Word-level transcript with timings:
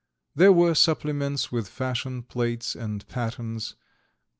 There 0.33 0.51
were 0.51 0.73
supplements 0.73 1.51
with 1.51 1.67
fashion 1.67 2.23
plates 2.23 2.73
and 2.73 3.07
patterns. 3.07 3.75